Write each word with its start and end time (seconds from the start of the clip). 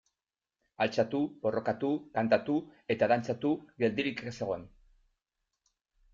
Altxatu, 0.85 1.19
borrokatu, 1.43 1.91
kantatu 2.15 2.57
eta 2.95 3.11
dantzatu, 3.13 3.53
geldirik 3.85 4.27
ez 4.35 4.35
egon. 4.49 4.67